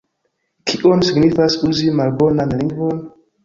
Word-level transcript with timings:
Kion 0.71 1.03
signifas 1.11 1.59
uzi 1.69 1.95
malbonan 2.03 2.59
lingvon? 2.59 3.09